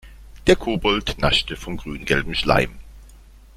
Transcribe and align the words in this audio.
Der 0.47 0.55
Kobold 0.55 1.19
naschte 1.19 1.55
vom 1.55 1.77
grüngelben 1.77 2.33
Schleim. 2.33 2.71